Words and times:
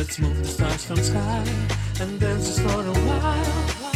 Let's 0.00 0.18
move 0.18 0.38
the 0.38 0.48
stars 0.48 0.84
from 0.86 0.96
sky 0.96 1.44
and 2.00 2.18
dance 2.18 2.46
just 2.46 2.60
for 2.62 2.80
a 2.80 2.90
while. 2.90 3.89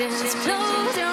oceans 0.00 0.34
closing. 0.42 1.03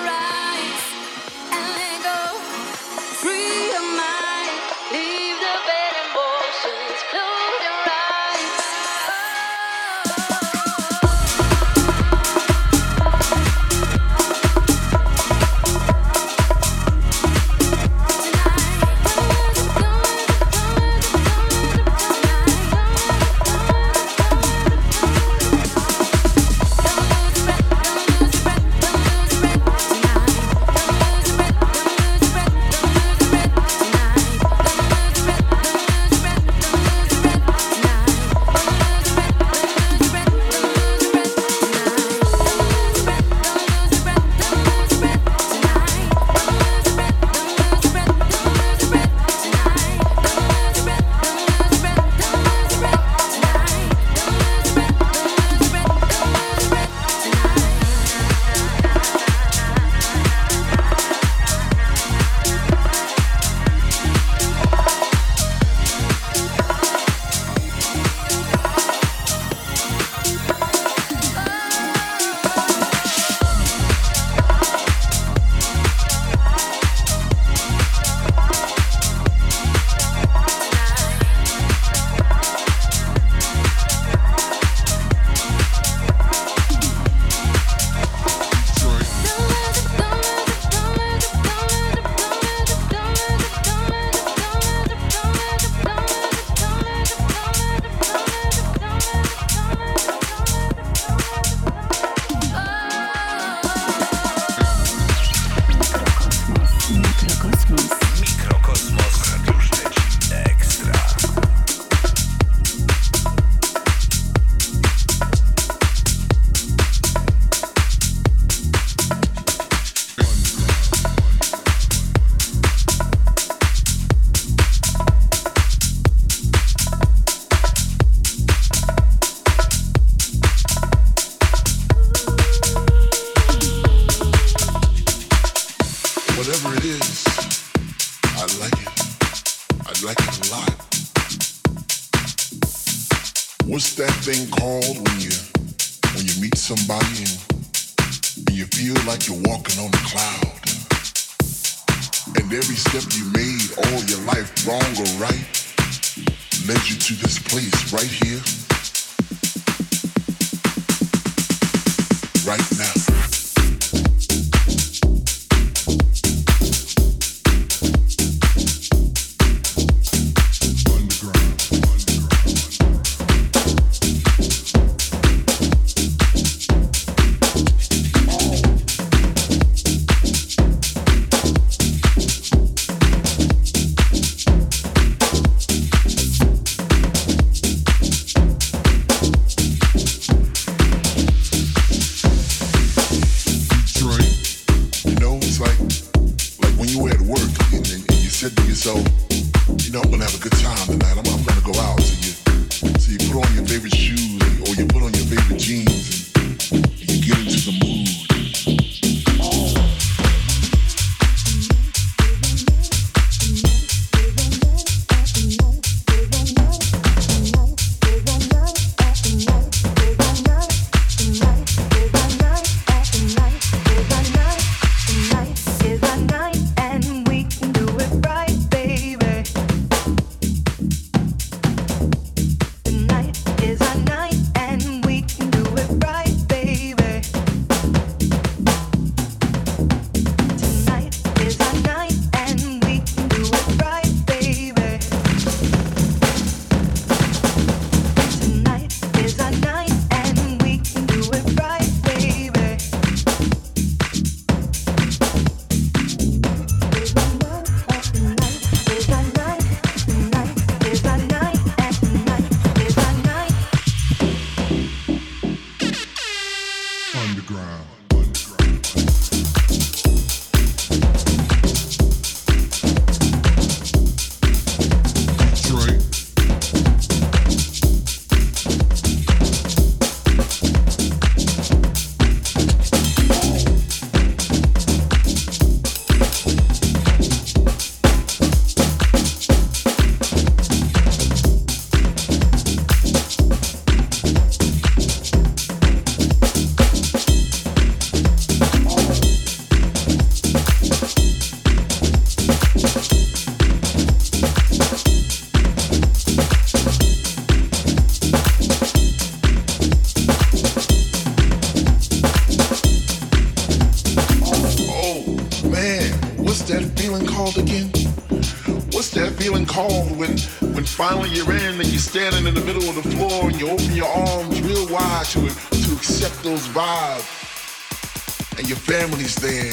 There 329.36 329.72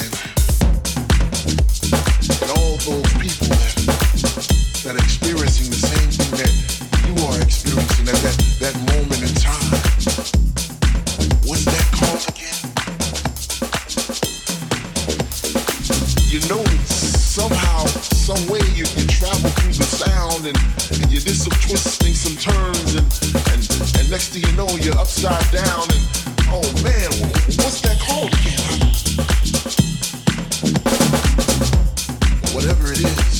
and 2.43 2.51
all 2.53 2.77
those 2.85 3.13
people 3.17 3.49
that, 3.49 3.75
that 4.85 4.95
are 4.95 5.05
experiencing 5.05 5.69
the 5.73 5.81
same 5.81 6.11
thing 6.13 6.33
that 6.37 6.53
you 7.09 7.15
are 7.27 7.41
experiencing 7.41 8.09
at 8.09 8.19
that, 8.23 8.37
that 8.61 8.75
moment 8.93 9.25
in 9.25 9.33
time. 9.41 9.73
What's 11.49 11.65
that 11.65 11.87
called 11.97 12.29
again? 12.29 12.61
You 16.29 16.41
know 16.49 16.65
somehow, 16.85 17.87
some 17.87 18.43
way 18.53 18.61
you, 18.77 18.85
you 18.95 19.07
travel 19.09 19.51
through 19.59 19.73
the 19.75 19.89
sound 19.89 20.47
and, 20.47 20.59
and 21.01 21.11
you 21.11 21.21
did 21.21 21.37
some 21.37 21.57
twisting, 21.67 22.15
some 22.15 22.37
turns 22.37 22.95
and, 22.95 23.09
and, 23.55 23.65
and 23.97 24.11
next 24.11 24.37
thing 24.37 24.45
you 24.45 24.53
know 24.57 24.69
you're 24.85 24.99
upside 24.99 25.45
down 25.51 25.89
and 25.89 26.05
oh 26.53 26.69
man, 26.85 27.11
what's 27.59 27.81
that 27.81 27.99
called 28.01 28.33
again? 28.35 28.88
It 32.93 33.01
is, 33.01 33.38